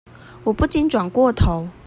[0.43, 1.69] 我不禁轉過頭